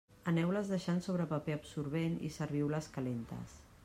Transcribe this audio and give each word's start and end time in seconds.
Aneu-les 0.29 0.69
deixant 0.75 1.01
sobre 1.07 1.27
paper 1.33 1.57
absorbent 1.57 2.15
i 2.29 2.31
serviu-les 2.39 2.89
calentes. 2.97 3.59